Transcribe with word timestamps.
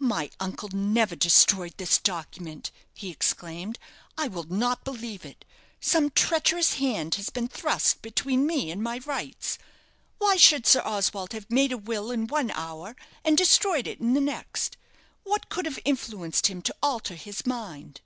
"My 0.00 0.28
uncle 0.40 0.68
never 0.72 1.14
destroyed 1.14 1.74
this 1.76 1.98
document," 1.98 2.72
he 2.92 3.10
exclaimed; 3.10 3.78
"I 4.16 4.26
will 4.26 4.42
not 4.48 4.82
believe 4.82 5.24
it. 5.24 5.44
Some 5.80 6.10
treacherous 6.10 6.72
hand 6.74 7.14
has 7.14 7.30
been 7.30 7.46
thrust 7.46 8.02
between 8.02 8.44
me 8.44 8.72
and 8.72 8.82
my 8.82 8.98
rights. 9.06 9.56
Why 10.18 10.34
should 10.34 10.66
Sir 10.66 10.82
Oswald 10.84 11.32
have 11.32 11.48
made 11.48 11.70
a 11.70 11.78
will 11.78 12.10
in 12.10 12.26
one 12.26 12.50
hour 12.50 12.96
and 13.24 13.38
destroyed 13.38 13.86
it 13.86 14.00
in 14.00 14.14
the 14.14 14.20
next? 14.20 14.76
What 15.22 15.48
could 15.48 15.64
have 15.64 15.78
influenced 15.84 16.48
him 16.48 16.60
to 16.62 16.74
alter 16.82 17.14
his 17.14 17.46
mind?" 17.46 18.00